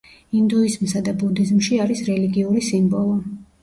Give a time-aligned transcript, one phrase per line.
[0.39, 3.19] ინდუიზმსა და ბუდიზმში არის რელიგიური სიმბოლო.